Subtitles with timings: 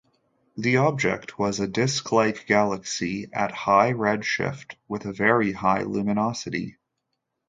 [0.57, 6.77] The object was a disk-like galaxy at high redshift with a very high luminosity.